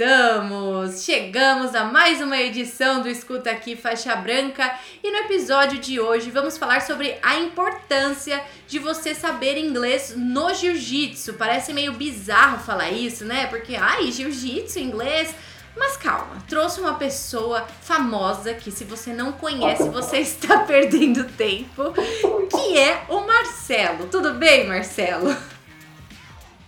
[0.00, 1.02] estamos?
[1.02, 4.74] Chegamos a mais uma edição do Escuta Aqui Faixa Branca
[5.04, 10.54] e no episódio de hoje vamos falar sobre a importância de você saber inglês no
[10.54, 11.34] jiu-jitsu.
[11.34, 13.46] Parece meio bizarro falar isso, né?
[13.48, 15.34] Porque, ai, jiu-jitsu, inglês.
[15.76, 21.92] Mas calma, trouxe uma pessoa famosa que se você não conhece, você está perdendo tempo,
[22.50, 24.06] que é o Marcelo.
[24.06, 25.36] Tudo bem, Marcelo?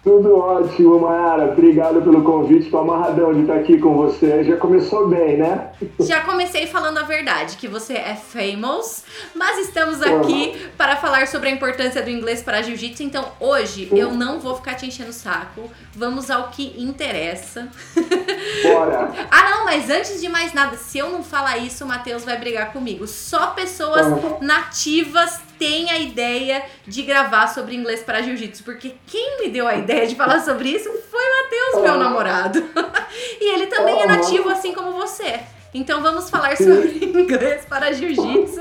[0.02, 1.52] Tudo ótimo, Mayara.
[1.52, 2.64] Obrigado pelo convite.
[2.64, 4.42] Estou amarradão de estar aqui com você.
[4.42, 5.70] Já começou bem, né?
[6.00, 10.70] Já comecei falando a verdade, que você é famous, mas estamos aqui uhum.
[10.76, 13.04] para falar sobre a importância do inglês para jiu-jitsu.
[13.04, 13.96] Então, hoje uhum.
[13.96, 15.70] eu não vou ficar te enchendo o saco.
[15.94, 17.68] Vamos ao que interessa.
[18.64, 19.08] Bora!
[19.30, 22.36] ah, não, mas antes de mais nada, se eu não falar isso, o Matheus vai
[22.38, 23.06] brigar comigo.
[23.06, 24.38] Só pessoas uhum.
[24.40, 29.76] nativas têm a ideia de gravar sobre inglês para jiu-jitsu, porque quem me deu a
[29.76, 32.64] ideia de falar sobre isso foi o Matheus, meu namorado.
[33.40, 35.38] e ele também é nativo, assim como você.
[35.72, 38.60] Então vamos falar sobre inglês para jiu-jitsu.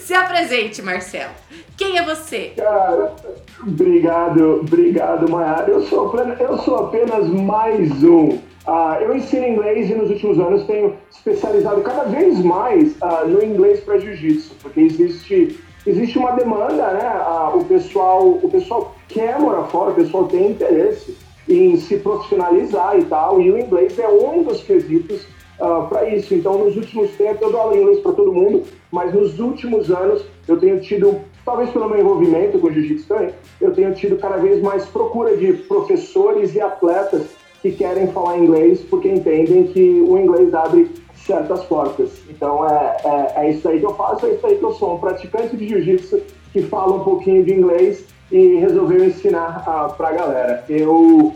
[0.00, 1.32] Se apresente, Marcelo.
[1.76, 2.54] Quem é você?
[2.56, 3.14] Cara,
[3.60, 5.70] obrigado, obrigado, Mayara.
[5.70, 8.40] Eu sou, eu sou apenas mais um.
[8.66, 13.42] Uh, eu ensino inglês e nos últimos anos tenho especializado cada vez mais uh, no
[13.42, 17.06] inglês para jiu-jitsu, porque existe existe uma demanda, né?
[17.06, 21.16] Ah, o, pessoal, o pessoal quer morar fora, o pessoal tem interesse
[21.48, 25.22] em se profissionalizar e tal, e o inglês é um dos quesitos
[25.58, 26.34] uh, para isso.
[26.34, 29.90] Então, nos últimos tempos, eu dou aula de inglês para todo mundo, mas nos últimos
[29.90, 34.16] anos eu tenho tido, talvez pelo meu envolvimento com o jiu-jitsu também, eu tenho tido
[34.16, 37.28] cada vez mais procura de professores e atletas
[37.62, 40.90] que querem falar inglês porque entendem que o inglês abre
[41.28, 42.22] certas portas.
[42.30, 44.94] Então é, é, é, isso aí que eu faço, é isso aí que eu sou,
[44.94, 46.22] um praticante de jiu-jitsu
[46.52, 50.64] que fala um pouquinho de inglês e resolveu ensinar uh, pra galera.
[50.68, 51.34] Eu,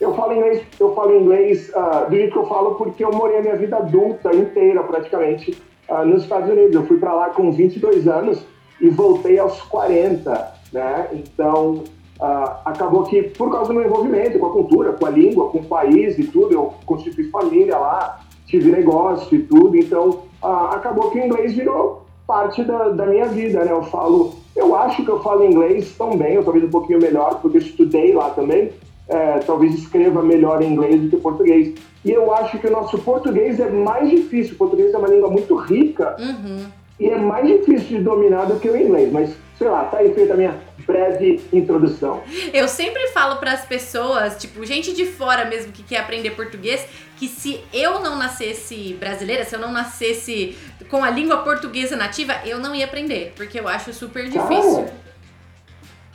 [0.00, 3.38] eu falo inglês, eu falo inglês uh, do jeito que eu falo porque eu morei
[3.38, 6.74] a minha vida adulta inteira praticamente uh, nos Estados Unidos.
[6.74, 8.46] Eu fui para lá com 22 anos
[8.80, 11.08] e voltei aos 40, né?
[11.12, 11.82] Então
[12.22, 15.58] Uh, acabou que, por causa do meu envolvimento com a cultura, com a língua, com
[15.58, 18.20] o país e tudo, eu constituí família lá,
[18.52, 23.24] tive negócio e tudo, então ah, acabou que o inglês virou parte da, da minha
[23.26, 23.72] vida, né?
[23.72, 27.40] Eu falo, eu acho que eu falo inglês tão bem, ou talvez um pouquinho melhor,
[27.40, 28.70] porque eu estudei lá também,
[29.08, 31.74] é, talvez escreva melhor em inglês do que português.
[32.04, 35.30] E eu acho que o nosso português é mais difícil, o português é uma língua
[35.30, 36.66] muito rica, uhum.
[37.00, 40.12] e é mais difícil de dominar do que o inglês, mas sei lá, tá aí
[40.12, 42.22] feita a minha breve introdução.
[42.52, 46.84] Eu sempre falo para as pessoas, tipo, gente de fora mesmo que quer aprender português,
[47.16, 50.58] que se eu não nascesse brasileira, se eu não nascesse
[50.90, 54.88] com a língua portuguesa nativa, eu não ia aprender, porque eu acho super difícil.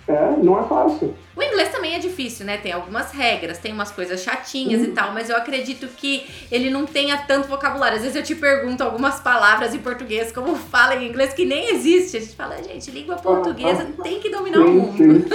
[0.07, 1.13] É, não é fácil.
[1.35, 2.57] O inglês também é difícil, né?
[2.57, 4.87] Tem algumas regras, tem umas coisas chatinhas uhum.
[4.87, 7.97] e tal, mas eu acredito que ele não tenha tanto vocabulário.
[7.97, 11.71] Às vezes eu te pergunto algumas palavras em português, como fala em inglês, que nem
[11.71, 12.17] existe.
[12.17, 15.25] A gente fala, gente, língua portuguesa ah, ah, tem que dominar sim, o mundo.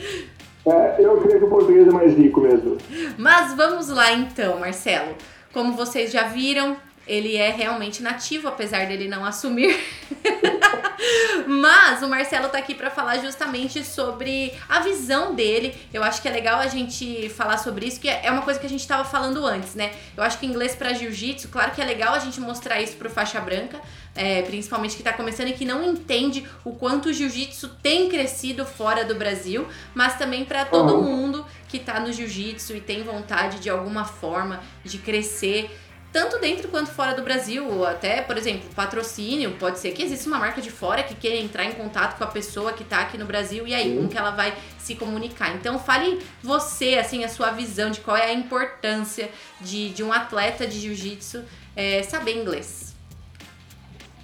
[0.66, 2.78] é, eu creio que o português é mais rico mesmo.
[3.18, 5.14] Mas vamos lá então, Marcelo.
[5.52, 9.78] Como vocês já viram, ele é realmente nativo, apesar dele não assumir.
[11.46, 15.74] Mas o Marcelo tá aqui para falar justamente sobre a visão dele.
[15.92, 18.66] Eu acho que é legal a gente falar sobre isso, que é uma coisa que
[18.66, 19.92] a gente tava falando antes, né?
[20.16, 23.08] Eu acho que inglês para jiu-jitsu, claro que é legal a gente mostrar isso pro
[23.08, 23.80] faixa branca,
[24.14, 28.64] é, principalmente que tá começando e que não entende o quanto o jiu-jitsu tem crescido
[28.66, 31.02] fora do Brasil, mas também para todo uhum.
[31.02, 35.70] mundo que tá no jiu-jitsu e tem vontade de alguma forma de crescer
[36.12, 40.28] tanto dentro quanto fora do Brasil, ou até, por exemplo, patrocínio, pode ser que exista
[40.28, 43.16] uma marca de fora que queira entrar em contato com a pessoa que está aqui
[43.16, 45.54] no Brasil e aí como que ela vai se comunicar.
[45.54, 49.30] Então fale você, assim, a sua visão de qual é a importância
[49.60, 51.42] de, de um atleta de jiu-jitsu
[51.76, 52.94] é, saber inglês.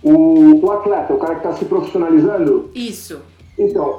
[0.02, 2.70] O, o atleta, o cara que está se profissionalizando?
[2.74, 3.22] Isso.
[3.58, 3.96] Então,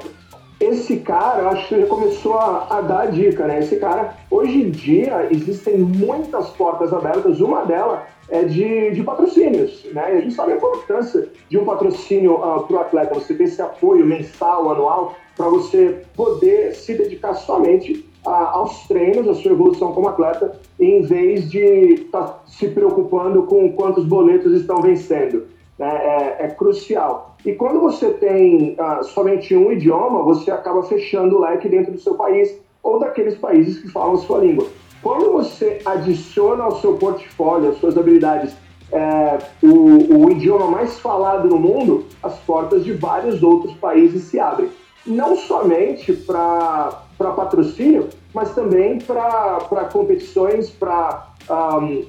[0.60, 3.60] esse cara, acho que já começou a, a, dar a dica, né?
[3.60, 9.86] Esse cara, hoje em dia, existem muitas portas abertas, uma delas é de, de patrocínios,
[9.92, 10.04] né?
[10.04, 13.44] A gente sabe a importância de um patrocínio uh, ah, para o atleta, você ter
[13.44, 19.52] esse apoio mensal, anual, para você poder se dedicar somente uh, aos treinos, à sua
[19.52, 25.46] evolução como atleta, em vez de estar tá se preocupando com quantos boletos estão vencendo.
[25.78, 25.88] Né?
[25.88, 27.36] É, é crucial.
[27.44, 32.00] E quando você tem uh, somente um idioma, você acaba fechando o leque dentro do
[32.00, 34.66] seu país ou daqueles países que falam a sua língua.
[35.02, 38.56] Quando você adiciona ao seu portfólio, às suas habilidades,
[38.90, 44.40] é, o, o idioma mais falado no mundo, as portas de vários outros países se
[44.40, 44.70] abrem.
[45.06, 52.04] Não somente para patrocínio, mas também para competições, para um,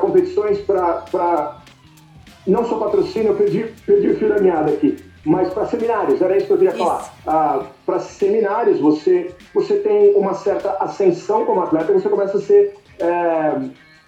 [0.00, 1.61] competições, para
[2.46, 6.36] não só patrocínio, eu perdi, perdi o fio da meada aqui, mas para seminários, era
[6.36, 6.84] isso que eu queria isso.
[6.84, 7.14] falar.
[7.26, 12.74] Ah, para seminários, você, você tem uma certa ascensão como atleta, você começa a ser
[12.98, 13.60] é,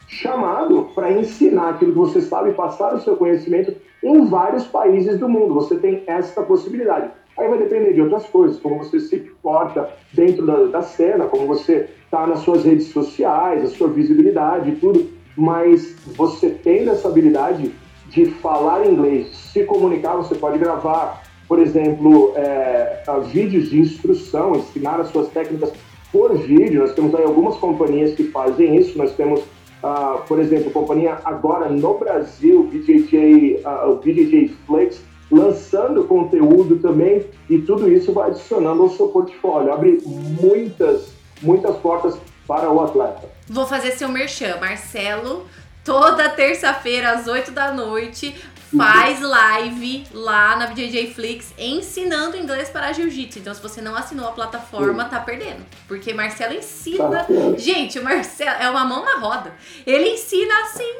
[0.08, 5.28] chamado para ensinar aquilo que você sabe, passar o seu conhecimento em vários países do
[5.28, 5.54] mundo.
[5.54, 7.10] Você tem essa possibilidade.
[7.36, 11.46] Aí vai depender de outras coisas, como você se porta dentro da, da cena, como
[11.46, 15.10] você está nas suas redes sociais, a sua visibilidade e tudo.
[15.36, 17.72] Mas você tendo essa habilidade
[18.14, 25.00] de falar inglês, se comunicar, você pode gravar, por exemplo, é, vídeos de instrução, ensinar
[25.00, 25.72] as suas técnicas
[26.12, 26.80] por vídeo.
[26.80, 28.96] Nós temos aí algumas companhias que fazem isso.
[28.96, 36.04] Nós temos, uh, por exemplo, companhia agora no Brasil, BJJ, uh, o BJJ Flex, lançando
[36.04, 40.00] conteúdo também, e tudo isso vai adicionando ao seu portfólio, abre
[40.40, 41.12] muitas,
[41.42, 43.28] muitas portas para o atleta.
[43.48, 45.46] Vou fazer seu merchan, Marcelo.
[45.84, 48.34] Toda terça-feira, às 8 da noite,
[48.76, 53.38] faz live lá na BJJ Flix ensinando inglês para jiu-jitsu.
[53.38, 55.64] Então, se você não assinou a plataforma, tá perdendo.
[55.86, 57.08] Porque Marcelo ensina.
[57.08, 57.26] Tá
[57.56, 59.52] Gente, o Marcelo é uma mão na roda.
[59.86, 60.92] Ele ensina assim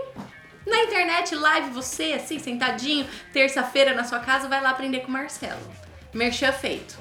[0.66, 5.12] na internet, live, você, assim, sentadinho, terça-feira na sua casa, vai lá aprender com o
[5.12, 5.60] Marcelo.
[6.12, 6.96] Merchan feito.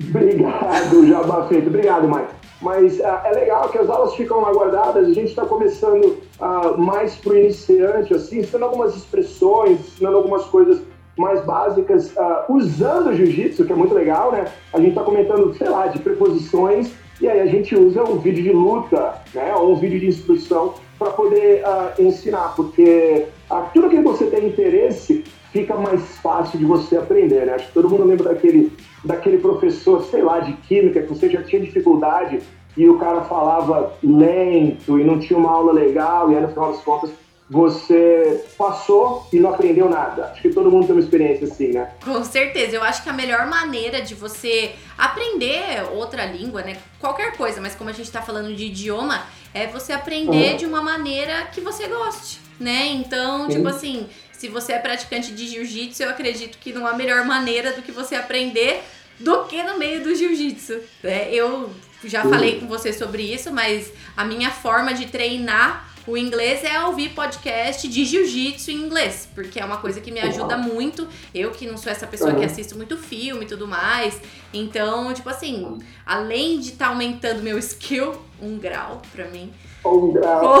[0.00, 1.66] Obrigado, Jabá feito.
[1.66, 2.32] Obrigado, Mike.
[2.62, 6.04] Mas uh, é legal que as aulas ficam lá guardadas, a gente está começando
[6.40, 10.80] uh, mais para o iniciante, assim, ensinando algumas expressões, ensinando algumas coisas
[11.18, 14.46] mais básicas, uh, usando o jiu-jitsu, que é muito legal, né?
[14.72, 18.44] A gente está comentando, sei lá, de preposições, e aí a gente usa um vídeo
[18.44, 19.54] de luta, né?
[19.56, 25.24] Ou um vídeo de instrução para poder uh, ensinar, porque aquilo que você tem interesse
[25.52, 27.54] fica mais fácil de você aprender, né?
[27.54, 28.72] Acho que todo mundo lembra daquele,
[29.04, 32.40] daquele professor, sei lá, de química, que você já tinha dificuldade
[32.76, 36.72] e o cara falava lento e não tinha uma aula legal, e aí no final
[36.72, 37.10] das contas
[37.50, 40.30] você passou e não aprendeu nada.
[40.32, 41.90] Acho que todo mundo tem uma experiência assim, né?
[42.02, 42.76] Com certeza.
[42.76, 46.78] Eu acho que a melhor maneira de você aprender outra língua, né?
[46.98, 49.22] Qualquer coisa, mas como a gente tá falando de idioma,
[49.52, 50.56] é você aprender uhum.
[50.56, 52.86] de uma maneira que você goste, né?
[52.86, 53.56] Então, Sim.
[53.56, 54.06] tipo assim,
[54.42, 57.92] se você é praticante de jiu-jitsu, eu acredito que não há melhor maneira do que
[57.92, 58.82] você aprender
[59.20, 60.80] do que no meio do jiu-jitsu.
[61.00, 61.32] Né?
[61.32, 61.72] Eu
[62.02, 66.84] já falei com você sobre isso, mas a minha forma de treinar o inglês é
[66.84, 71.06] ouvir podcast de jiu-jitsu em inglês, porque é uma coisa que me ajuda muito.
[71.32, 74.20] Eu que não sou essa pessoa que assisto muito filme e tudo mais.
[74.52, 79.52] Então, tipo assim, além de estar tá aumentando meu skill, um grau pra mim.
[79.84, 80.60] Um grau.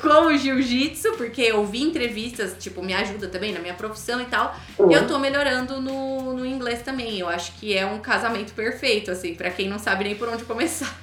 [0.08, 4.54] com o jiu-jitsu, porque ouvir entrevistas, tipo, me ajuda também na minha profissão e tal.
[4.78, 4.90] Uhum.
[4.90, 7.18] Eu tô melhorando no, no inglês também.
[7.18, 10.44] Eu acho que é um casamento perfeito, assim, para quem não sabe nem por onde
[10.44, 10.96] começar.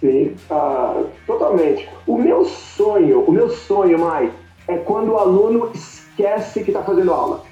[0.00, 1.86] Sim, ah, totalmente.
[2.06, 4.32] O meu sonho, o meu sonho, Mai,
[4.66, 7.44] é quando o aluno esquece que está fazendo aula.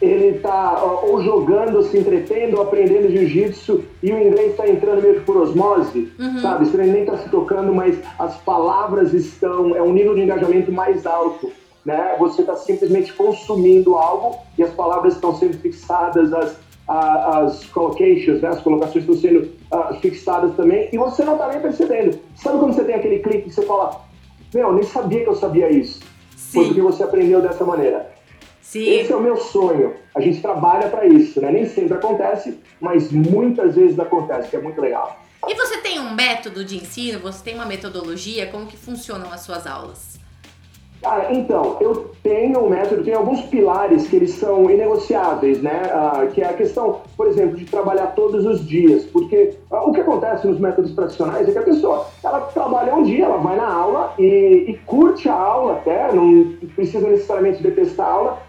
[0.00, 5.16] Ele está ou jogando, se entretendo, ou aprendendo jiu-jitsu e o inglês está entrando meio
[5.16, 6.38] que por osmose, uhum.
[6.40, 6.64] sabe?
[6.64, 11.04] Você nem está se tocando, mas as palavras estão, é um nível de engajamento mais
[11.06, 11.52] alto.
[11.84, 12.16] Né?
[12.18, 16.56] Você está simplesmente consumindo algo e as palavras estão sendo fixadas, as,
[16.90, 21.60] as collocations, né, as colocações estão sendo uh, fixadas também, e você não está nem
[21.60, 22.18] percebendo.
[22.34, 24.00] Sabe quando você tem aquele clique que você fala,
[24.52, 26.00] meu, nem sabia que eu sabia isso,
[26.36, 26.64] Sim.
[26.64, 28.10] porque você aprendeu dessa maneira.
[28.70, 28.88] Sim.
[28.88, 29.96] Esse é o meu sonho.
[30.14, 31.50] A gente trabalha para isso, né?
[31.50, 35.18] Nem sempre acontece, mas muitas vezes acontece, que é muito legal.
[35.48, 37.18] E você tem um método de ensino?
[37.18, 38.46] Você tem uma metodologia?
[38.46, 40.20] Como que funcionam as suas aulas?
[41.02, 45.90] Cara, então, eu tenho um método, tem alguns pilares que eles são inegociáveis, né?
[45.92, 49.92] Ah, que é a questão, por exemplo, de trabalhar todos os dias, porque ah, o
[49.92, 53.56] que acontece nos métodos tradicionais é que a pessoa, ela trabalha um dia, ela vai
[53.56, 58.42] na aula e, e curte a aula até, não precisa necessariamente detestar a aula,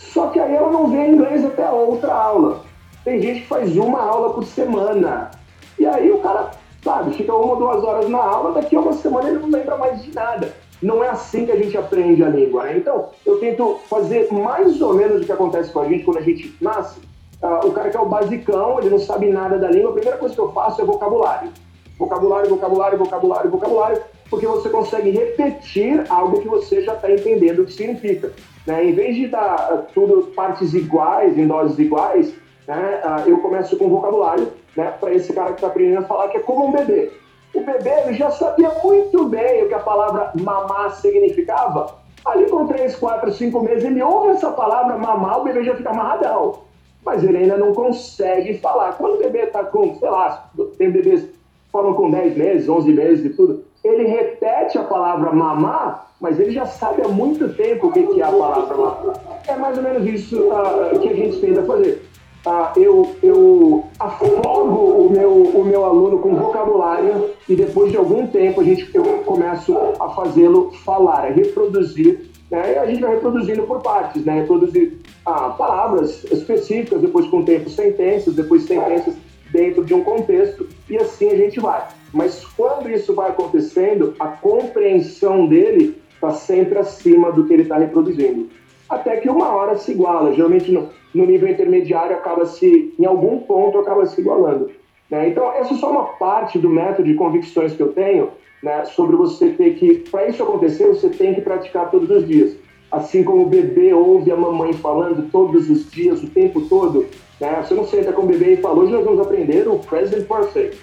[0.00, 2.62] só que aí ela não vê inglês até outra aula.
[3.04, 5.30] Tem gente que faz uma aula por semana,
[5.78, 6.50] e aí o cara,
[6.82, 9.76] sabe, fica uma ou duas horas na aula, daqui a uma semana ele não lembra
[9.76, 10.54] mais de nada.
[10.82, 12.78] Não é assim que a gente aprende a língua, né?
[12.78, 16.22] Então, eu tento fazer mais ou menos o que acontece com a gente quando a
[16.22, 17.00] gente nasce.
[17.42, 20.18] Uh, o cara que é o basicão, ele não sabe nada da língua, a primeira
[20.18, 21.50] coisa que eu faço é vocabulário.
[21.98, 27.66] Vocabulário, vocabulário, vocabulário, vocabulário, porque você consegue repetir algo que você já está entendendo o
[27.66, 28.32] que significa.
[28.66, 28.84] Né?
[28.84, 32.34] Em vez de dar uh, tudo partes iguais, em doses iguais,
[32.66, 33.00] né?
[33.04, 36.36] Uh, eu começo com vocabulário né, para esse cara que está aprendendo a falar, que
[36.36, 37.10] é como um bebê.
[37.54, 41.98] O bebê ele já sabia muito bem o que a palavra mamar significava.
[42.24, 45.90] Ali com 3, 4, 5 meses, ele ouve essa palavra mamar, o bebê já fica
[45.90, 46.60] amarradão.
[47.04, 48.92] Mas ele ainda não consegue falar.
[48.92, 51.32] Quando o bebê está com, sei lá, tem bebês que
[51.72, 56.52] falam com 10 meses, 11 meses e tudo, ele repete a palavra mamar, mas ele
[56.52, 59.40] já sabe há muito tempo o que é a palavra mamar.
[59.46, 62.02] É mais ou menos isso uh, que a gente tenta fazer.
[62.46, 68.26] Uh, eu, eu afogo o meu, o meu aluno com vocabulário e depois de algum
[68.26, 72.30] tempo a gente, eu começo a fazê-lo falar, a reproduzir.
[72.50, 72.74] Né?
[72.74, 74.40] E a gente vai reproduzindo por partes, né?
[74.40, 79.14] reproduzir ah, palavras específicas, depois com o tempo sentenças, depois sentenças
[79.52, 81.86] dentro de um contexto e assim a gente vai.
[82.12, 87.78] Mas quando isso vai acontecendo, a compreensão dele está sempre acima do que ele está
[87.78, 88.48] reproduzindo.
[88.88, 90.34] Até que uma hora se iguala.
[90.34, 94.70] Geralmente no, no, nível intermediário acaba se, em algum ponto, acaba se igualando.
[95.08, 95.28] Né?
[95.28, 98.30] Então, essa é só uma parte do método de convicções que eu tenho
[98.62, 102.56] né, sobre você ter que, para isso acontecer, você tem que praticar todos os dias.
[102.90, 107.06] Assim como o bebê ouve a mamãe falando todos os dias, o tempo todo,
[107.40, 107.62] né?
[107.62, 110.78] Você não senta com o bebê e fala, hoje nós vamos aprender o present perfect.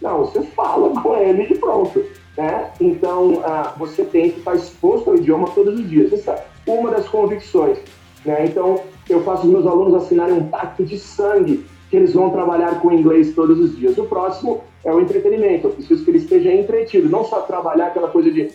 [0.00, 2.04] Não, você fala com ele e pronto.
[2.36, 2.70] Né?
[2.80, 6.12] Então, ah, você tem que estar exposto ao idioma todos os dias.
[6.12, 7.78] Essa é uma das convicções.
[8.24, 8.46] Né?
[8.46, 12.80] Então, eu faço os meus alunos assinarem um pacto de sangue que eles vão trabalhar
[12.80, 13.96] com inglês todos os dias.
[13.98, 15.68] O próximo é o entretenimento.
[15.68, 18.50] Eu preciso que ele esteja entretido, não só trabalhar aquela coisa de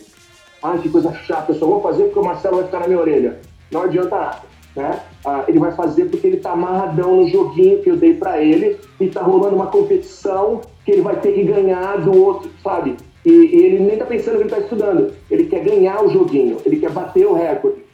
[0.62, 3.00] ah, que coisa chata, eu só vou fazer porque o Marcelo vai ficar na minha
[3.00, 3.40] orelha.
[3.70, 4.42] Não adianta nada.
[4.74, 5.00] Né?
[5.24, 8.78] Ah, ele vai fazer porque ele está amarradão no joguinho que eu dei para ele
[9.00, 12.96] e está rolando uma competição que ele vai ter que ganhar do outro, sabe?
[13.24, 15.12] E, e ele nem está pensando que ele está estudando.
[15.30, 17.84] Ele quer ganhar o joguinho, ele quer bater o recorde.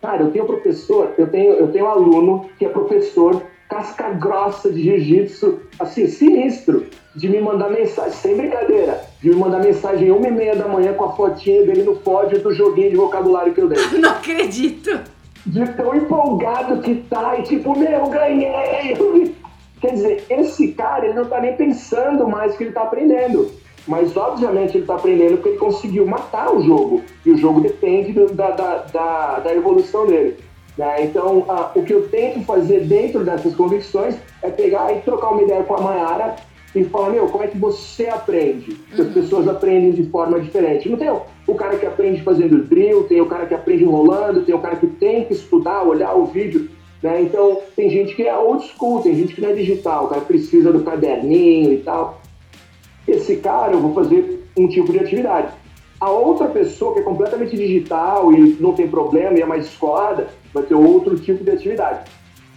[0.00, 4.82] Cara, eu tenho professor, eu tenho, eu tenho aluno que é professor casca grossa de
[4.82, 6.84] jiu-jitsu, assim, sinistro,
[7.16, 10.92] de me mandar mensagem, sem brincadeira, de me mandar mensagem uma e meia da manhã
[10.92, 13.78] com a fotinha dele no pódio do joguinho de vocabulário que eu dei.
[13.98, 15.00] Não acredito!
[15.44, 18.94] De tão empolgado que tá, e tipo, meu, ganhei!
[19.80, 23.50] Quer dizer, esse cara, ele não tá nem pensando mais que ele tá aprendendo.
[23.86, 27.02] Mas, obviamente, ele tá aprendendo porque ele conseguiu matar o jogo.
[27.26, 30.36] E o jogo depende do, da, da, da, da evolução dele.
[30.78, 31.04] Né?
[31.04, 35.42] Então, ah, o que eu tento fazer dentro dessas convicções é pegar e trocar uma
[35.42, 36.36] ideia com a Mayara
[36.74, 38.80] e falar, meu, como é que você aprende?
[38.96, 39.04] Uhum.
[39.04, 40.88] As pessoas aprendem de forma diferente.
[40.88, 41.08] Não tem
[41.52, 44.76] o cara que aprende fazendo drill, tem o cara que aprende enrolando, tem o cara
[44.76, 46.68] que tem que estudar, olhar o vídeo.
[47.02, 47.22] Né?
[47.22, 50.22] Então, tem gente que é old school, tem gente que não é digital, o cara
[50.22, 52.20] precisa do caderninho e tal.
[53.06, 55.52] Esse cara, eu vou fazer um tipo de atividade.
[56.00, 60.28] A outra pessoa que é completamente digital e não tem problema e é mais escolada,
[60.52, 62.10] vai ter outro tipo de atividade.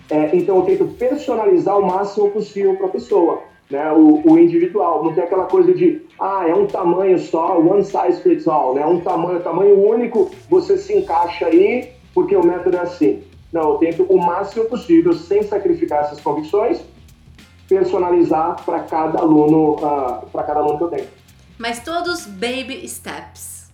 [0.10, 3.92] É, então eu tento personalizar o máximo possível para a pessoa, né?
[3.92, 5.04] O, o, individual.
[5.04, 8.86] Não tem aquela coisa de, ah, é um tamanho só, one size fits all, né?
[8.86, 13.24] Um tamanho, tamanho único, você se encaixa aí porque o método é assim.
[13.52, 16.82] Não, eu tento o máximo possível, sem sacrificar essas convicções,
[17.68, 21.08] personalizar para cada aluno, uh, ah, para cada aluno que eu tenho.
[21.58, 23.72] Mas todos baby steps.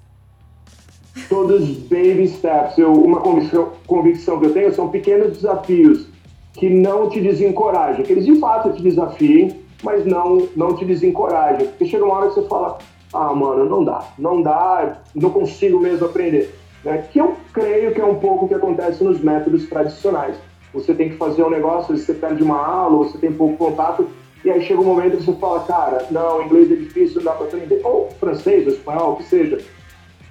[1.27, 2.77] Todos baby steps.
[2.77, 6.07] Eu, uma convicção, convicção que eu tenho são pequenos desafios
[6.53, 11.67] que não te desencorajam, que eles de fato te desafiem, mas não, não te desencorajam.
[11.67, 12.77] Porque chega uma hora que você fala,
[13.13, 16.53] ah, mano, não dá, não dá, não consigo mesmo aprender.
[16.83, 17.05] Né?
[17.11, 20.35] Que eu creio que é um pouco o que acontece nos métodos tradicionais.
[20.73, 24.07] Você tem que fazer um negócio, você perde uma aula, você tem pouco contato,
[24.43, 27.31] e aí chega um momento que você fala, cara, não, inglês é difícil, não dá
[27.33, 27.81] para aprender.
[27.83, 29.59] Ou francês, ou espanhol, o que seja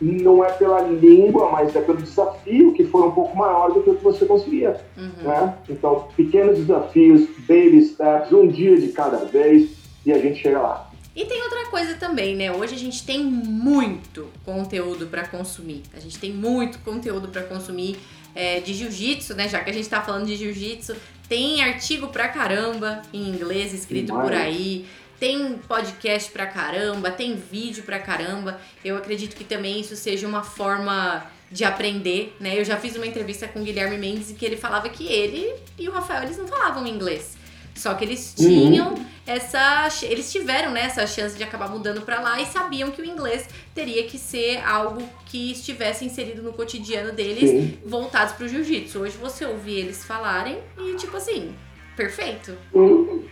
[0.00, 3.90] não é pela língua, mas é pelo desafio que foi um pouco maior do que
[3.90, 4.80] o que você conseguia.
[4.96, 5.28] Uhum.
[5.28, 5.54] Né?
[5.68, 9.70] Então, pequenos desafios, baby steps, um dia de cada vez
[10.04, 10.90] e a gente chega lá.
[11.14, 12.52] E tem outra coisa também, né?
[12.52, 15.82] Hoje a gente tem muito conteúdo para consumir.
[15.94, 17.98] A gente tem muito conteúdo para consumir
[18.34, 19.48] é, de jiu-jitsu, né?
[19.48, 20.94] Já que a gente tá falando de jiu-jitsu,
[21.28, 24.86] tem artigo pra caramba em inglês escrito por aí
[25.20, 28.58] tem podcast pra caramba, tem vídeo pra caramba.
[28.82, 32.58] Eu acredito que também isso seja uma forma de aprender, né?
[32.58, 35.52] Eu já fiz uma entrevista com o Guilherme Mendes em que ele falava que ele
[35.78, 37.38] e o Rafael eles não falavam inglês.
[37.74, 38.46] Só que eles uhum.
[38.46, 39.06] tinham uhum.
[39.26, 39.88] essa.
[40.02, 43.46] Eles tiveram né, essa chance de acabar mudando para lá e sabiam que o inglês
[43.74, 47.78] teria que ser algo que estivesse inserido no cotidiano deles, Sim.
[47.84, 49.00] voltados pro jiu-jitsu.
[49.00, 51.54] Hoje você ouve eles falarem e, tipo assim,
[51.96, 52.56] perfeito.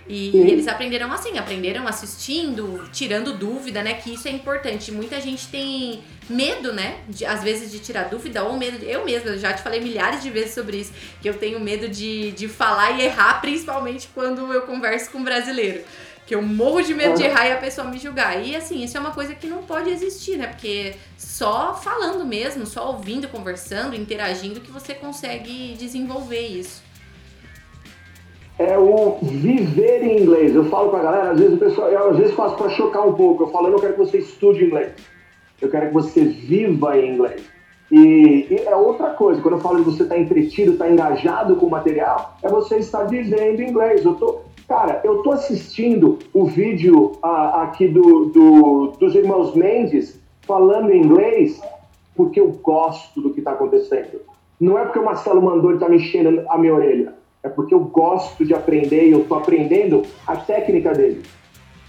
[0.09, 3.95] E, e, eles aprenderam assim, aprenderam assistindo, tirando dúvida, né?
[3.95, 4.91] Que isso é importante.
[4.91, 7.01] Muita gente tem medo, né?
[7.07, 8.79] De, às vezes de tirar dúvida ou medo.
[8.79, 11.89] De, eu mesma já te falei milhares de vezes sobre isso, que eu tenho medo
[11.89, 15.85] de, de falar e errar, principalmente quando eu converso com um brasileiro.
[16.27, 18.45] Que eu morro de medo de errar e a pessoa me julgar.
[18.45, 20.47] E assim, isso é uma coisa que não pode existir, né?
[20.47, 26.88] Porque só falando mesmo, só ouvindo, conversando, interagindo, que você consegue desenvolver isso.
[28.59, 30.55] É o viver em inglês.
[30.55, 33.13] Eu falo pra galera, às vezes o pessoal, eu às vezes faço pra chocar um
[33.13, 33.45] pouco.
[33.45, 34.93] Eu falo, eu não quero que você estude inglês.
[35.61, 37.43] Eu quero que você viva em inglês.
[37.91, 40.91] E, e é outra coisa, quando eu falo de você estar tá entretido, estar tá
[40.91, 44.05] engajado com o material, é você estar vivendo inglês.
[44.05, 50.93] Eu tô, cara, eu tô assistindo o vídeo aqui do, do, dos irmãos Mendes falando
[50.93, 51.61] inglês
[52.15, 54.21] porque eu gosto do que está acontecendo.
[54.61, 57.15] Não é porque o Marcelo mandou ele tá mexendo a minha orelha.
[57.49, 61.23] É porque eu gosto de aprender e eu tô aprendendo a técnica dele.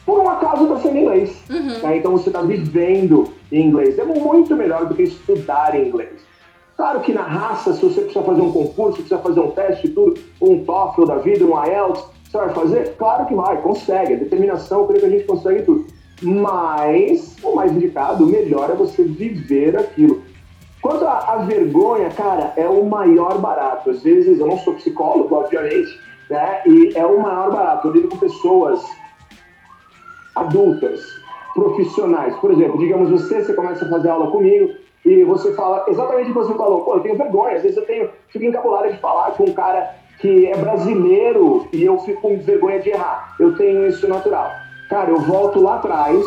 [0.05, 1.43] Por um acaso eu tô sendo inglês.
[1.49, 1.79] Uhum.
[1.83, 1.97] Né?
[1.97, 3.99] Então você está vivendo em inglês.
[3.99, 6.27] É muito melhor do que estudar em inglês.
[6.75, 10.17] Claro que na raça, se você precisa fazer um concurso, precisa fazer um teste tudo,
[10.41, 12.95] um TOEFL da vida, um IELTS, você vai fazer?
[12.95, 14.13] Claro que vai, consegue.
[14.13, 15.85] A determinação, eu creio que a gente consegue tudo.
[16.21, 20.21] Mas o mais indicado, o melhor é você viver aquilo.
[20.81, 23.89] Quanto à vergonha, cara, é o maior barato.
[23.89, 26.61] Às vezes, eu não sou psicólogo, obviamente, né?
[26.65, 27.87] E é o maior barato.
[27.87, 28.81] Eu lido com pessoas
[30.35, 31.01] adultas,
[31.53, 32.35] profissionais.
[32.37, 34.73] Por exemplo, digamos você, você começa a fazer aula comigo
[35.05, 36.81] e você fala exatamente o que você falou.
[36.81, 39.95] Pô, eu tenho vergonha, às vezes eu tenho, fico encabulado de falar com um cara
[40.19, 43.35] que é brasileiro e eu fico com vergonha de errar.
[43.39, 44.51] Eu tenho isso natural.
[44.89, 46.25] Cara, eu volto lá atrás,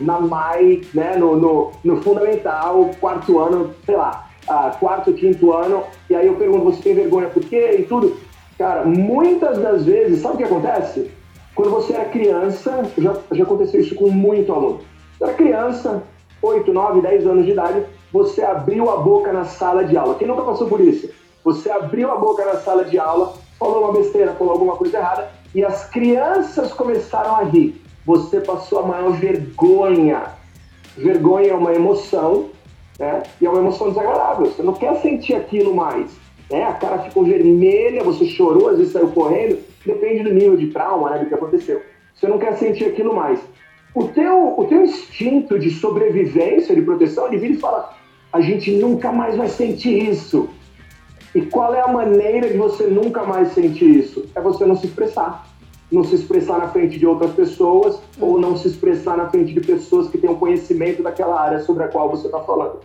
[0.00, 5.82] na MAI, né, no, no, no fundamental, quarto ano, sei lá, uh, quarto, quinto ano,
[6.08, 7.76] e aí eu pergunto, você tem vergonha por quê?
[7.78, 8.16] E tudo.
[8.56, 11.10] Cara, muitas das vezes, sabe o que acontece?
[11.54, 14.80] Quando você era criança, já, já aconteceu isso com muito aluno.
[15.16, 16.02] Você era criança,
[16.42, 20.14] 8, 9, 10 anos de idade, você abriu a boca na sala de aula.
[20.14, 21.10] Quem nunca passou por isso?
[21.44, 25.30] Você abriu a boca na sala de aula, falou uma besteira, falou alguma coisa errada,
[25.54, 27.80] e as crianças começaram a rir.
[28.04, 30.22] Você passou a maior vergonha.
[30.96, 32.50] Vergonha é uma emoção,
[32.98, 33.22] né?
[33.40, 34.46] E é uma emoção desagradável.
[34.46, 36.10] Você não quer sentir aquilo mais.
[36.50, 36.64] Né?
[36.64, 39.58] A cara ficou vermelha, você chorou, às vezes saiu correndo
[39.88, 41.82] depende do nível de trauma, né, do que aconteceu.
[42.14, 43.40] Você não quer sentir aquilo mais.
[43.94, 47.96] O teu, o teu instinto de sobrevivência, de proteção, ele vira e fala:
[48.32, 50.48] a gente nunca mais vai sentir isso.
[51.34, 54.26] E qual é a maneira de você nunca mais sentir isso?
[54.34, 55.47] É você não se expressar.
[55.90, 58.00] Não se expressar na frente de outras pessoas hum.
[58.20, 61.84] ou não se expressar na frente de pessoas que têm um conhecimento daquela área sobre
[61.84, 62.80] a qual você está falando.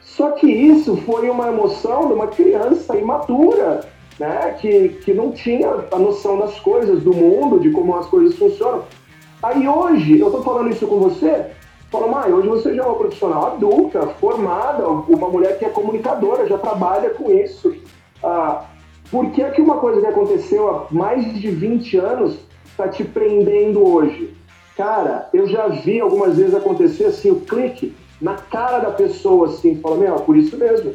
[0.00, 3.80] Só que isso foi uma emoção de uma criança imatura
[4.18, 8.36] né, que, que não tinha a noção das coisas, do mundo, de como as coisas
[8.36, 8.84] funcionam.
[9.42, 11.50] Aí hoje, eu estou falando isso com você,
[11.90, 16.46] falo, mãe, hoje você já é uma profissional adulta, formada, uma mulher que é comunicadora,
[16.46, 17.74] já trabalha com isso.
[18.22, 18.64] Ah,
[19.14, 23.88] por que, que uma coisa que aconteceu há mais de 20 anos está te prendendo
[23.88, 24.34] hoje?
[24.76, 29.76] Cara, eu já vi algumas vezes acontecer assim, o clique na cara da pessoa, assim,
[29.76, 30.94] fala, meu, é por isso mesmo.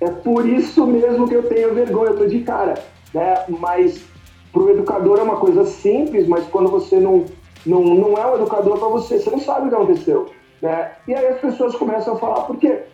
[0.00, 2.74] É por isso mesmo que eu tenho vergonha, eu tô de cara.
[3.14, 3.44] Né?
[3.48, 4.04] Mas
[4.52, 7.26] para o educador é uma coisa simples, mas quando você não,
[7.64, 10.30] não, não é um educador para você, você não sabe o que aconteceu.
[10.60, 10.90] Né?
[11.06, 12.86] E aí as pessoas começam a falar, por quê?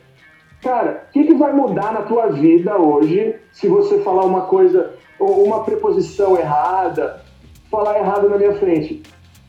[0.67, 4.95] Cara, o que, que vai mudar na tua vida hoje se você falar uma coisa,
[5.21, 7.23] uma preposição errada,
[7.71, 9.01] falar errado na minha frente?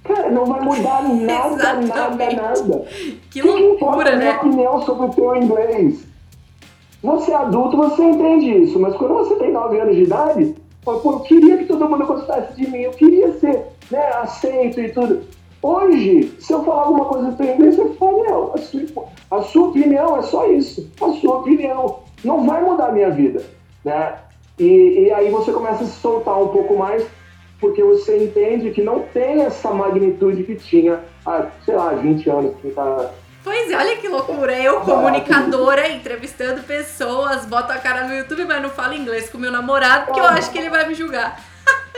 [0.04, 2.86] Cara, não vai mudar nada, nada, nada.
[3.32, 4.12] Que loucura, que importa né?
[4.12, 6.06] A minha opinião sobre o teu inglês.
[7.02, 10.92] Você é adulto, você entende isso, mas quando você tem 9 anos de idade, pô,
[10.92, 15.24] eu queria que todo mundo gostasse de mim, eu queria ser né, aceito e tudo.
[15.62, 19.68] Hoje, se eu falar alguma coisa em inglês, você fala, não, a sua, a sua
[19.70, 23.44] opinião é só isso, a sua opinião não vai mudar a minha vida,
[23.84, 24.16] né?
[24.60, 27.06] E, e aí você começa a se soltar um pouco mais,
[27.60, 32.56] porque você entende que não tem essa magnitude que tinha há, sei lá, 20 anos,
[32.62, 33.12] 30,
[33.44, 34.60] Pois é, olha que loucura.
[34.60, 39.52] Eu, comunicadora, entrevistando pessoas, boto a cara no YouTube, mas não falo inglês com meu
[39.52, 41.40] namorado, porque eu acho que ele vai me julgar.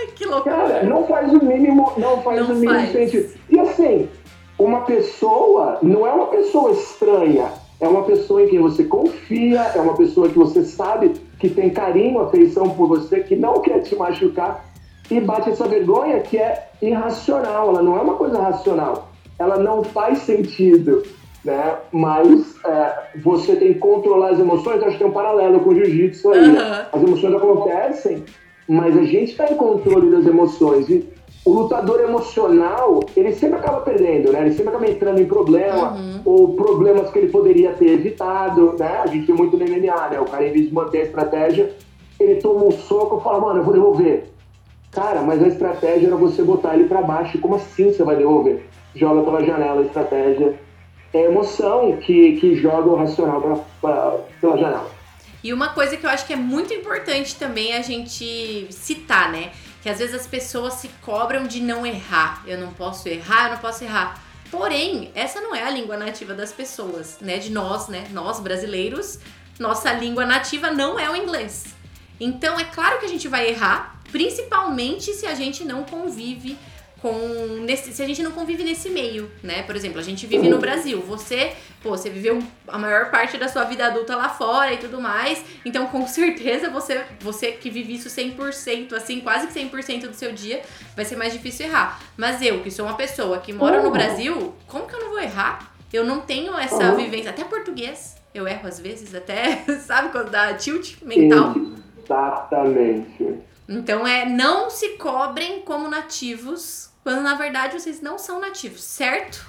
[0.08, 0.56] Que loucura.
[0.56, 2.92] Cara, não faz o mínimo, não faz não o mínimo faz.
[2.92, 3.30] sentido.
[3.50, 4.10] E assim,
[4.58, 7.52] uma pessoa não é uma pessoa estranha.
[7.82, 11.70] É uma pessoa em quem você confia, é uma pessoa que você sabe que tem
[11.70, 14.66] carinho, afeição por você, que não quer te machucar
[15.10, 19.08] e bate essa vergonha que é irracional, ela não é uma coisa racional,
[19.40, 21.04] ela não faz sentido
[21.44, 21.78] né?
[21.92, 25.76] Mas é, você tem que controlar as emoções, acho que tem um paralelo com o
[25.76, 26.50] jiu-jitsu aí.
[26.50, 26.86] Uhum.
[26.92, 28.24] As emoções acontecem,
[28.70, 30.88] mas a gente está em controle das emoções.
[30.88, 31.10] E
[31.44, 34.42] o lutador emocional, ele sempre acaba perdendo, né?
[34.42, 36.22] Ele sempre acaba entrando em problema, uhum.
[36.24, 39.00] ou problemas que ele poderia ter evitado, né?
[39.04, 40.20] A gente tem muito no MMA, né?
[40.20, 41.76] O cara, em vez de manter a estratégia,
[42.20, 44.26] ele toma um soco e fala, mano, eu vou devolver.
[44.92, 47.40] Cara, mas a estratégia era você botar ele para baixo.
[47.40, 48.68] Como assim você vai devolver?
[48.94, 50.54] Joga pela janela a estratégia.
[51.12, 54.99] É emoção que, que joga o racional pra, pra, pela janela.
[55.44, 59.52] E uma coisa que eu acho que é muito importante também a gente citar, né?
[59.82, 62.44] Que às vezes as pessoas se cobram de não errar.
[62.46, 64.22] Eu não posso errar, eu não posso errar.
[64.52, 67.38] Porém, essa não é a língua nativa das pessoas, né?
[67.38, 68.08] De nós, né?
[68.12, 69.20] Nós brasileiros,
[69.58, 71.66] nossa língua nativa não é o inglês.
[72.20, 76.58] Então, é claro que a gente vai errar, principalmente se a gente não convive
[77.02, 77.14] com
[77.64, 79.64] nesse, se a gente não convive nesse meio, né?
[79.64, 81.02] Por exemplo, a gente vive no Brasil.
[81.02, 85.00] Você, pô, você viveu a maior parte da sua vida adulta lá fora e tudo
[85.02, 85.44] mais.
[85.66, 90.32] Então, com certeza, você, você que vive isso 100%, assim, quase que 100% do seu
[90.32, 90.62] dia,
[90.96, 92.02] vai ser mais difícil errar.
[92.18, 95.20] Mas eu, que sou uma pessoa que mora no Brasil, como que eu não vou
[95.20, 95.74] errar?
[95.92, 98.18] Eu não tenho essa vivência, até português.
[98.34, 101.56] Eu erro às vezes, até, sabe quando dá tilt mental?
[102.04, 103.40] Exatamente.
[103.68, 109.46] Então é não se cobrem como nativos, quando na verdade vocês não são nativos, certo?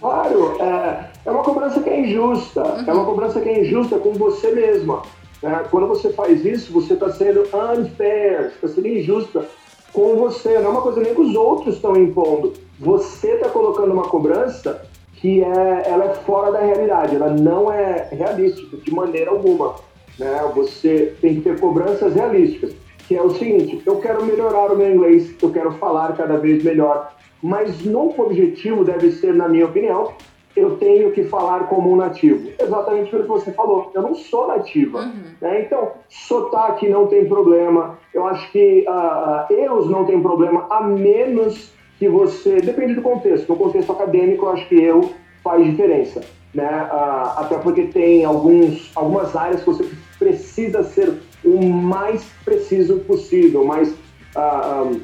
[0.00, 2.60] Claro, é, é uma cobrança que é injusta.
[2.86, 5.02] É uma cobrança que é injusta com você mesma.
[5.42, 5.64] né?
[5.70, 9.46] Quando você faz isso, você está sendo unfair, está sendo injusta
[9.92, 10.58] com você.
[10.58, 12.52] Não é uma coisa nem que os outros estão impondo.
[12.78, 18.08] Você está colocando uma cobrança que é, ela é fora da realidade, ela não é
[18.12, 19.76] realística de maneira alguma.
[20.18, 20.52] Né?
[20.54, 22.74] Você tem que ter cobranças realísticas,
[23.06, 26.62] que é o seguinte: eu quero melhorar o meu inglês, eu quero falar cada vez
[26.62, 30.12] melhor, mas nunca o objetivo deve ser, na minha opinião,
[30.56, 32.50] eu tenho que falar como um nativo.
[32.58, 33.90] Exatamente pelo que você falou.
[33.94, 35.12] Eu não sou nativa.
[35.40, 35.62] né?
[35.62, 37.98] Então, sotaque não tem problema.
[38.12, 42.56] Eu acho que uh, erros não tem problema, a menos que você.
[42.56, 43.48] Depende do contexto.
[43.50, 45.10] No contexto acadêmico, eu acho que erro
[45.44, 46.22] faz diferença.
[46.54, 46.88] Né?
[46.90, 49.86] Uh, até porque tem alguns, algumas áreas que você
[50.18, 51.12] precisa ser
[51.44, 55.00] o mais preciso possível, o mais uh, um,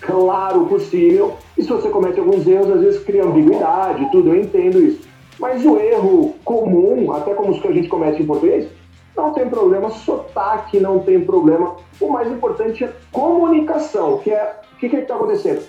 [0.00, 1.36] claro possível.
[1.56, 5.02] E se você comete alguns erros, às vezes cria ambiguidade, tudo, eu entendo isso.
[5.38, 8.68] Mas o erro comum, até como os que a gente comete em português,
[9.16, 11.76] não tem problema, sotaque não tem problema.
[12.00, 15.62] O mais importante é comunicação, que é o que está acontecendo?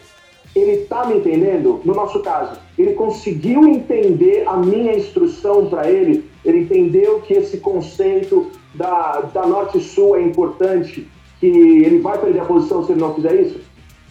[0.55, 1.81] Ele está me entendendo?
[1.83, 6.29] No nosso caso, ele conseguiu entender a minha instrução para ele?
[6.43, 11.07] Ele entendeu que esse conceito da, da norte-sul é importante,
[11.39, 13.59] que ele vai perder a posição se ele não fizer isso?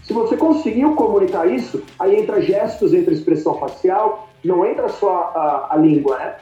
[0.03, 5.69] Se você conseguiu comunicar isso, aí entra gestos, entra expressão facial, não entra só a,
[5.71, 6.35] a língua, né?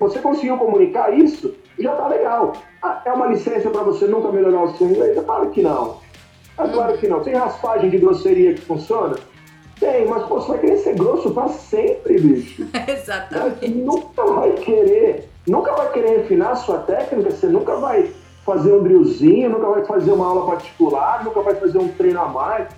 [0.00, 2.54] Você conseguiu comunicar isso, já tá legal.
[2.82, 5.16] Ah, é uma licença para você nunca melhorar o seu inglês?
[5.16, 5.98] É claro que não.
[6.58, 7.20] É claro que não.
[7.20, 9.16] Tem raspagem de grosseria que funciona?
[9.78, 12.66] Tem, mas pô, você vai querer ser grosso para sempre, bicho.
[12.86, 13.68] Exatamente.
[13.68, 18.12] Nunca vai querer, nunca vai querer refinar a sua técnica, você nunca vai
[18.44, 22.28] fazer um drillzinho, nunca vai fazer uma aula particular, nunca vai fazer um treino a
[22.28, 22.68] mais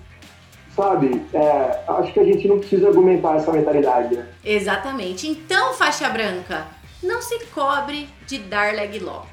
[0.75, 1.25] sabe?
[1.33, 4.27] É, acho que a gente não precisa argumentar essa mentalidade, né?
[4.43, 5.27] Exatamente.
[5.27, 6.65] Então, faixa branca,
[7.01, 9.27] não se cobre de dar leg lock.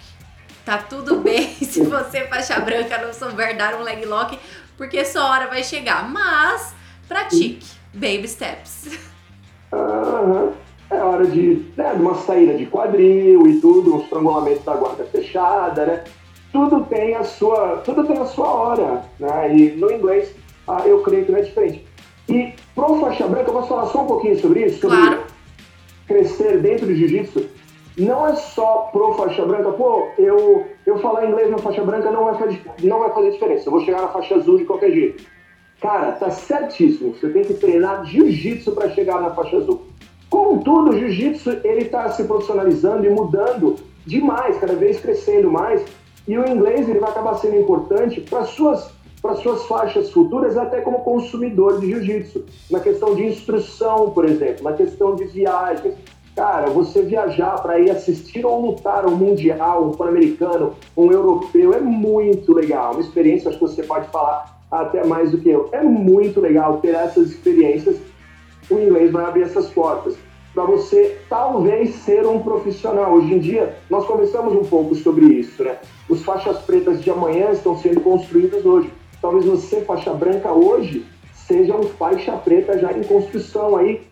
[0.65, 4.39] Tá tudo bem se você, faixa branca, não souber dar um leg lock,
[4.77, 6.09] porque sua hora vai chegar.
[6.09, 6.75] Mas
[7.09, 7.67] pratique.
[7.93, 8.99] Baby steps.
[9.73, 10.53] Aham.
[10.91, 15.05] É hora de, né, de uma saída de quadril e tudo, um estrangulamento da guarda
[15.05, 16.05] fechada, né?
[16.53, 19.57] Tudo tem a sua, tudo tem a sua hora, né?
[19.57, 20.35] E no inglês
[20.67, 21.87] ah, eu creio que não é diferente.
[22.29, 24.81] E pro faixa branca, eu posso falar só um pouquinho sobre isso?
[24.81, 25.23] Sobre Claro.
[26.07, 27.47] crescer dentro do jiu-jitsu?
[27.99, 32.25] Não é só pro faixa branca, pô, eu, eu falar inglês na faixa branca não
[32.25, 35.25] vai, fazer, não vai fazer diferença, eu vou chegar na faixa azul de qualquer jeito.
[35.81, 39.90] Cara, tá certíssimo, você tem que treinar jiu-jitsu para chegar na faixa azul.
[40.51, 45.85] Contudo, o jiu-jitsu ele tá se profissionalizando e mudando demais, cada vez crescendo mais,
[46.27, 48.91] e o inglês ele vai acabar sendo importante para suas
[49.23, 52.43] para suas faixas futuras, até como consumidor de jiu-jitsu.
[52.69, 55.95] Na questão de instrução, por exemplo, na questão de viagens.
[56.35, 61.81] Cara, você viajar para ir assistir ou lutar um mundial, um pan-americano, um europeu, é
[61.81, 62.93] muito legal.
[62.93, 65.69] Uma experiência, acho que você pode falar até mais do que eu.
[65.71, 67.99] É muito legal ter essas experiências.
[68.71, 70.17] O inglês vai abrir essas portas
[70.61, 73.15] para você talvez ser um profissional.
[73.15, 75.79] Hoje em dia, nós conversamos um pouco sobre isso, né?
[76.07, 78.91] Os faixas pretas de amanhã estão sendo construídas hoje.
[79.23, 84.03] Talvez você, faixa branca, hoje, seja um faixa preta já em construção aí,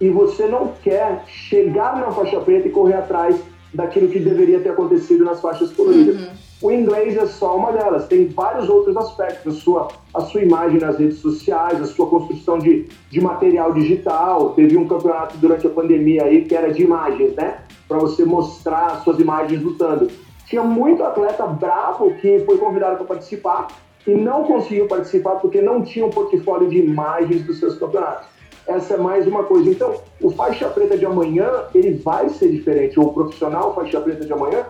[0.00, 3.36] e você não quer chegar na faixa preta e correr atrás
[3.72, 6.16] daquilo que deveria ter acontecido nas faixas coloridas.
[6.62, 10.78] O inglês é só uma delas, tem vários outros aspectos, a sua, a sua imagem
[10.78, 14.50] nas redes sociais, a sua construção de, de material digital.
[14.50, 17.58] Teve um campeonato durante a pandemia aí que era de imagens, né?
[17.88, 20.08] Para você mostrar suas imagens lutando.
[20.46, 23.66] Tinha muito atleta bravo que foi convidado para participar
[24.06, 28.28] e não conseguiu participar porque não tinha um portfólio de imagens dos seus campeonatos.
[28.68, 29.68] Essa é mais uma coisa.
[29.68, 33.00] Então, o faixa preta de amanhã, ele vai ser diferente.
[33.00, 34.64] Ou o profissional faixa preta de amanhã,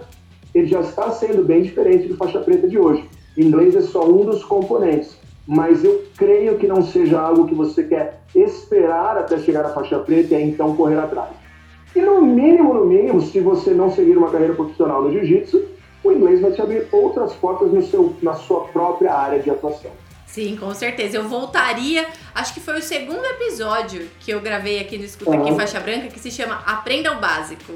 [0.54, 3.08] ele já está sendo bem diferente do faixa preta de hoje.
[3.36, 5.16] O inglês é só um dos componentes.
[5.46, 9.98] Mas eu creio que não seja algo que você quer esperar até chegar à faixa
[9.98, 11.30] preta e então correr atrás.
[11.94, 15.62] E no mínimo, no mínimo, se você não seguir uma carreira profissional no jiu-jitsu,
[16.04, 19.90] o inglês vai te abrir outras portas no seu, na sua própria área de atuação.
[20.26, 21.18] Sim, com certeza.
[21.18, 22.06] Eu voltaria.
[22.34, 26.08] Acho que foi o segundo episódio que eu gravei aqui no Escuta Aqui Faixa Branca,
[26.08, 27.74] que se chama Aprenda o Básico.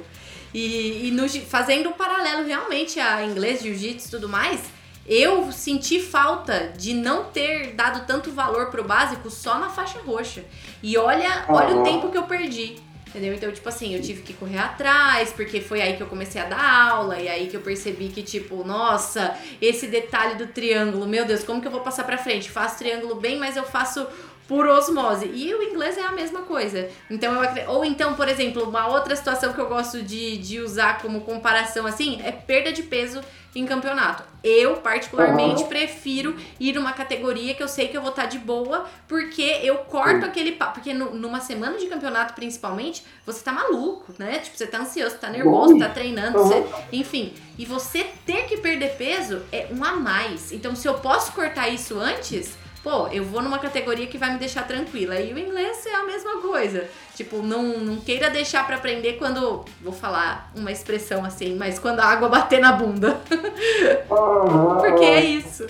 [0.57, 4.59] E, e no, fazendo um paralelo realmente a inglês, jiu-jitsu e tudo mais,
[5.07, 10.42] eu senti falta de não ter dado tanto valor pro básico só na faixa roxa.
[10.83, 12.77] E olha, olha o tempo que eu perdi.
[13.07, 13.35] Entendeu?
[13.35, 16.47] Então, tipo assim, eu tive que correr atrás, porque foi aí que eu comecei a
[16.47, 21.27] dar aula, e aí que eu percebi que, tipo, nossa, esse detalhe do triângulo, meu
[21.27, 22.51] Deus, como que eu vou passar pra frente?
[22.51, 24.07] Faço triângulo bem, mas eu faço
[24.48, 25.30] por osmose.
[25.32, 26.88] E o inglês é a mesma coisa.
[27.11, 31.00] Então eu Ou então, por exemplo, uma outra situação que eu gosto de, de usar
[31.00, 33.20] como comparação assim é perda de peso
[33.54, 34.22] em campeonato.
[34.44, 35.68] Eu, particularmente, uhum.
[35.68, 39.61] prefiro ir numa categoria que eu sei que eu vou estar tá de boa, porque
[39.62, 40.24] eu corto uhum.
[40.24, 40.74] aquele papo.
[40.74, 44.38] Porque no, numa semana de campeonato, principalmente, você tá maluco, né?
[44.40, 45.78] Tipo, você tá ansioso, tá nervoso, uhum.
[45.78, 47.32] tá treinando, você, enfim.
[47.59, 50.52] E você ter que perder peso é um a mais.
[50.52, 52.54] Então, se eu posso cortar isso antes
[52.87, 55.18] pô, eu vou numa categoria que vai me deixar tranquila.
[55.18, 56.85] E o inglês é a mesma coisa.
[57.16, 59.64] Tipo, não, não queira deixar para aprender quando.
[59.83, 63.16] Vou falar uma expressão assim, mas quando a água bater na bunda.
[64.07, 65.66] Porque é isso.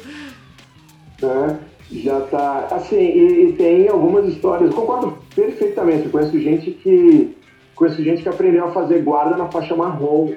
[1.22, 1.56] É,
[1.90, 2.68] já tá.
[2.72, 4.74] Assim, e, e, tem algumas histórias.
[4.74, 6.04] Concordo perfeitamente.
[6.04, 7.34] Eu conheço gente que.
[7.74, 10.34] Conheço gente que aprendeu a fazer guarda na faixa marrom.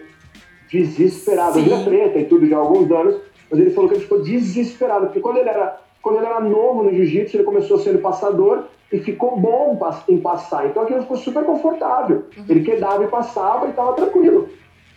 [0.71, 1.61] Desesperado.
[1.61, 3.15] Vira preta e tudo já há alguns anos.
[3.51, 5.07] Mas ele falou que ele ficou desesperado.
[5.07, 8.99] Porque quando ele era quando ele era novo no jiu-jitsu, ele começou sendo passador e
[8.99, 10.67] ficou bom em passar.
[10.67, 12.25] Então aquilo ficou super confortável.
[12.37, 12.45] Uhum.
[12.47, 14.49] Ele quedava e passava e estava tranquilo.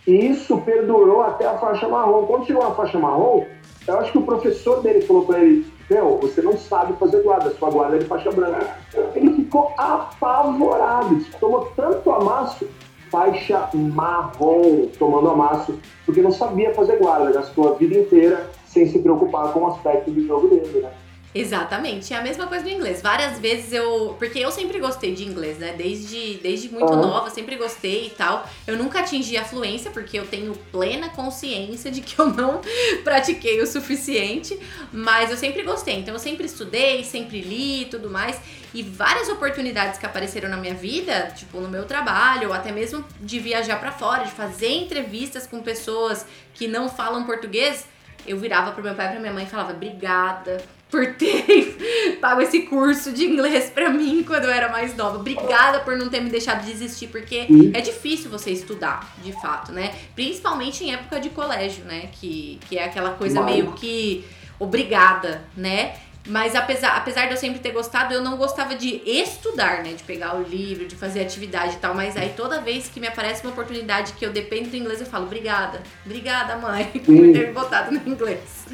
[0.07, 2.25] E isso perdurou até a faixa marrom.
[2.25, 3.45] Quando chegou a faixa marrom,
[3.87, 7.51] eu acho que o professor dele falou para ele: Meu, você não sabe fazer guarda,
[7.51, 8.77] sua guarda é de faixa branca.
[9.15, 12.67] Ele ficou apavorado, tomou tanto amasso,
[13.09, 18.99] faixa marrom, tomando amasso, porque não sabia fazer guarda, gastou a vida inteira sem se
[18.99, 20.91] preocupar com o aspecto do jogo dele, né?
[21.35, 23.01] Exatamente, é a mesma coisa do inglês.
[23.01, 24.15] Várias vezes eu.
[24.19, 25.73] Porque eu sempre gostei de inglês, né?
[25.75, 27.01] Desde, desde muito uhum.
[27.01, 28.47] nova, sempre gostei e tal.
[28.67, 32.61] Eu nunca atingi a fluência, porque eu tenho plena consciência de que eu não
[33.03, 34.59] pratiquei o suficiente.
[34.91, 35.95] Mas eu sempre gostei.
[35.95, 38.39] Então eu sempre estudei, sempre li e tudo mais.
[38.71, 43.03] E várias oportunidades que apareceram na minha vida, tipo no meu trabalho, ou até mesmo
[43.19, 47.87] de viajar para fora, de fazer entrevistas com pessoas que não falam português
[48.25, 52.41] eu virava pro meu pai e pra minha mãe e falava, obrigada por ter pago
[52.41, 55.17] esse curso de inglês pra mim quando eu era mais nova.
[55.17, 59.93] Obrigada por não ter me deixado desistir, porque é difícil você estudar, de fato, né?
[60.13, 62.09] Principalmente em época de colégio, né?
[62.11, 64.23] Que, que é aquela coisa meio que
[64.59, 65.95] obrigada, né?
[66.27, 69.93] Mas apesar, apesar de eu sempre ter gostado, eu não gostava de estudar, né?
[69.93, 71.93] De pegar o livro, de fazer atividade e tal.
[71.93, 75.05] Mas aí toda vez que me aparece uma oportunidade que eu dependo do inglês, eu
[75.05, 75.81] falo, obrigada.
[76.05, 78.65] Obrigada, mãe, por ter me botado no inglês.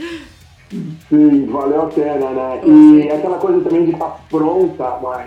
[1.09, 2.61] Sim, valeu a pena, né?
[2.63, 5.25] E aquela coisa também de estar pronta, mãe,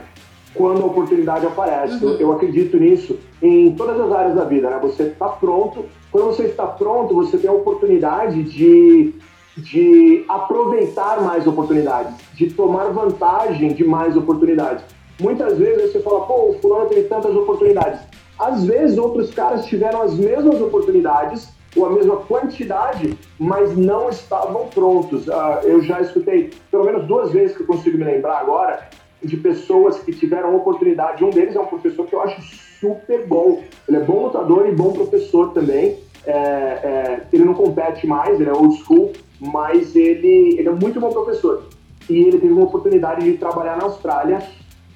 [0.55, 2.05] quando a oportunidade aparece.
[2.05, 2.17] Uhum.
[2.21, 4.79] Eu acredito nisso em todas as áreas da vida, né?
[4.81, 5.87] Você está pronto.
[6.13, 9.13] Quando você está pronto, você tem a oportunidade de
[9.57, 14.85] de aproveitar mais oportunidades, de tomar vantagem de mais oportunidades.
[15.21, 18.01] Muitas vezes você fala, pô, o fulano tem tantas oportunidades.
[18.38, 24.67] Às vezes outros caras tiveram as mesmas oportunidades ou a mesma quantidade, mas não estavam
[24.69, 25.27] prontos.
[25.29, 28.88] Uh, eu já escutei pelo menos duas vezes que eu consigo me lembrar agora
[29.23, 31.25] de pessoas que tiveram oportunidade.
[31.25, 32.43] Um deles é um professor que eu acho
[32.81, 33.62] super bom.
[33.88, 35.99] Ele é bom lutador e bom professor também.
[36.27, 41.00] É, é, ele não compete mais, ele é old school, mas ele, ele é muito
[41.00, 41.64] bom professor.
[42.09, 44.40] E ele teve uma oportunidade de trabalhar na Austrália,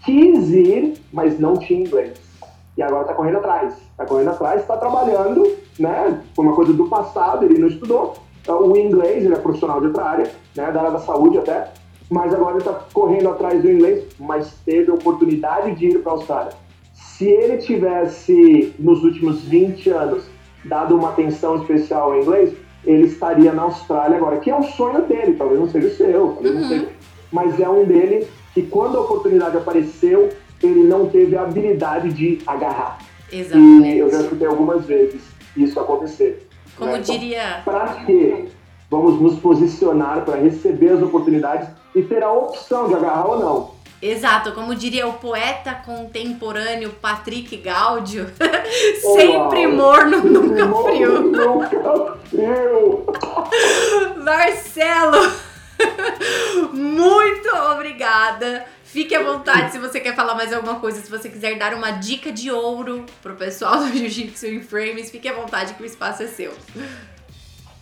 [0.04, 2.14] quis ir, mas não tinha inglês.
[2.76, 3.74] E agora está correndo atrás.
[3.90, 6.22] Está correndo atrás, está trabalhando, né?
[6.34, 8.14] Foi uma coisa do passado, ele não estudou.
[8.46, 10.70] O inglês, ele é profissional de outra área, né?
[10.70, 11.72] Da área da saúde até.
[12.08, 16.12] Mas agora ele está correndo atrás do inglês, mas teve a oportunidade de ir para
[16.12, 16.52] a Austrália.
[16.92, 20.24] Se ele tivesse, nos últimos 20 anos,
[20.64, 22.54] dado uma atenção especial ao inglês,
[22.86, 26.28] ele estaria na Austrália agora, que é um sonho dele, talvez não seja o seu,
[26.28, 26.60] talvez uhum.
[26.60, 26.88] não seja,
[27.32, 30.30] mas é um dele que quando a oportunidade apareceu,
[30.62, 32.98] ele não teve a habilidade de agarrar.
[33.30, 33.88] Exatamente.
[33.88, 35.20] E eu já escutei algumas vezes
[35.56, 36.48] isso acontecer.
[36.76, 37.00] Como né?
[37.00, 37.60] diria.
[37.60, 38.46] Então, pra quê?
[38.90, 43.75] vamos nos posicionar para receber as oportunidades e ter a opção de agarrar ou não.
[44.08, 48.30] Exato, como diria o poeta contemporâneo Patrick Gaudio,
[49.16, 51.22] sempre morno, nunca frio.
[51.22, 53.04] Nunca frio.
[54.22, 55.32] Marcelo,
[56.72, 58.64] muito obrigada.
[58.84, 61.90] Fique à vontade se você quer falar mais alguma coisa, se você quiser dar uma
[61.90, 66.22] dica de ouro pro pessoal do Jiu-Jitsu em Frames, fique à vontade que o espaço
[66.22, 66.52] é seu.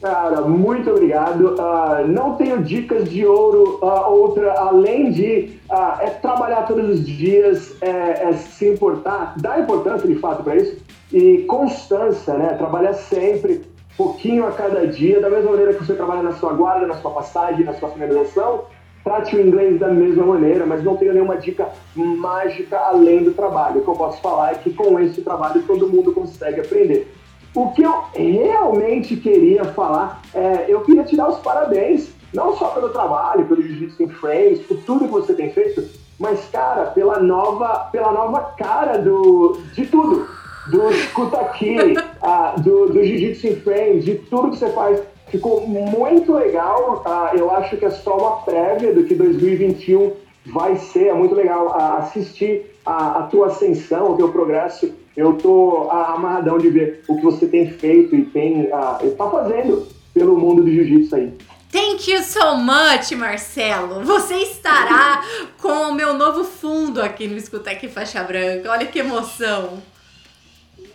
[0.04, 1.54] Cara, muito obrigado.
[1.54, 7.06] Uh, não tenho dicas de ouro, uh, outra além de uh, é trabalhar todos os
[7.06, 10.76] dias, é, é, se importar, dar importância de fato para isso
[11.10, 12.48] e constância, né?
[12.48, 13.62] Trabalhar sempre,
[13.96, 17.10] pouquinho a cada dia, da mesma maneira que você trabalha na sua guarda, na sua
[17.10, 18.64] passagem, na sua finalização.
[19.02, 23.80] Trate o inglês da mesma maneira, mas não tenho nenhuma dica mágica além do trabalho.
[23.80, 27.10] O que eu posso falar é que com esse trabalho todo mundo consegue aprender.
[27.54, 32.68] O que eu realmente queria falar é, eu queria te dar os parabéns, não só
[32.70, 35.84] pelo trabalho, pelo Jiu-Jitsu em Frames, por tudo que você tem feito,
[36.18, 40.26] mas, cara, pela nova, pela nova cara do, de tudo.
[40.66, 45.00] Do escuta uh, do, do Jiu-Jitsu em Frames, de tudo que você faz.
[45.28, 47.04] Ficou muito legal.
[47.06, 50.12] Uh, eu acho que é só uma prévia do que 2021
[50.46, 51.08] vai ser.
[51.08, 56.58] É muito legal uh, assistir a, a tua ascensão, o teu progresso eu tô amarradão
[56.58, 60.70] de ver o que você tem feito e tem uh, tá fazendo pelo mundo do
[60.70, 61.32] jiu-jitsu aí.
[61.70, 64.04] Thank you so much, Marcelo.
[64.04, 65.24] Você estará
[65.60, 68.70] com o meu novo fundo aqui no Escuta Aqui Faixa Branca.
[68.70, 69.82] Olha que emoção.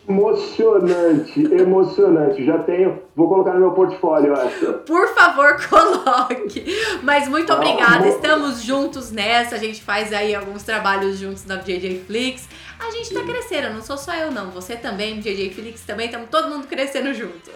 [0.10, 2.44] Emocionante, emocionante.
[2.44, 4.74] Já tenho, vou colocar no meu portfólio essa.
[4.74, 6.66] Por favor, coloque.
[7.04, 9.54] Mas muito obrigada, estamos juntos nessa.
[9.56, 12.50] A gente faz aí alguns trabalhos juntos na JJ Flix.
[12.80, 16.28] A gente tá crescendo, não sou só eu não, você também, JJ Felix também, estamos
[16.30, 17.52] todo mundo crescendo junto.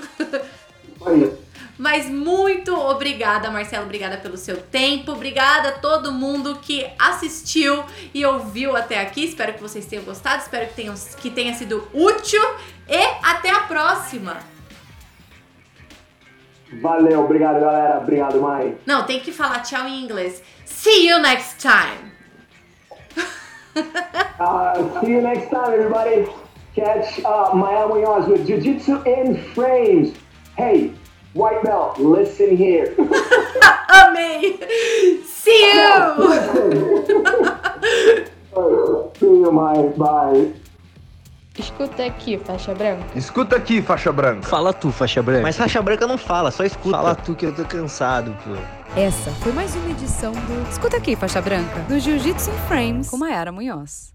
[1.08, 1.43] Aí.
[1.78, 7.84] Mas muito obrigada, Marcelo, obrigada pelo seu tempo, obrigada a todo mundo que assistiu
[8.14, 9.26] e ouviu até aqui.
[9.26, 12.42] Espero que vocês tenham gostado, espero que, tenham, que tenha sido útil
[12.88, 14.38] e até a próxima.
[16.82, 18.00] Valeu, obrigado, galera.
[18.00, 18.76] Obrigado, Mai.
[18.86, 20.42] Não, tem que falar tchau em inglês.
[20.66, 22.12] See you next time.
[24.40, 26.28] uh, see you next time, everybody.
[26.76, 30.14] Catch uh, Maya Munoz with Jiu Jitsu in Frames.
[30.58, 30.94] Hey,
[31.34, 32.94] white belt, listen here.
[33.90, 34.60] Amei!
[35.26, 37.04] See you!
[39.20, 39.90] see you, Maya.
[39.98, 40.54] Bye.
[41.58, 43.06] Escuta aqui, faixa branca.
[43.16, 44.48] Escuta aqui, faixa branca.
[44.48, 45.44] Fala tu, faixa branca.
[45.44, 46.98] Mas faixa branca não fala, só escuta.
[46.98, 49.00] Fala tu que eu tô cansado, pô.
[49.00, 53.18] Essa foi mais uma edição do Escuta aqui, faixa branca, do Jiu-Jitsu em Frames com
[53.18, 54.13] Mayara Munhoz.